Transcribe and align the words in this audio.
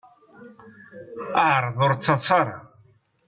Ɛṛeḍ 1.51 1.77
ur 1.85 1.91
d-ttaḍṣa 1.93 2.33
ara. 2.39 2.57